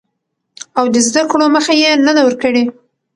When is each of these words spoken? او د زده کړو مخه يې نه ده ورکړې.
او 0.77 0.85
د 0.93 0.95
زده 1.07 1.21
کړو 1.31 1.45
مخه 1.55 1.73
يې 1.81 1.91
نه 2.05 2.11
ده 2.15 2.21
ورکړې. 2.25 2.63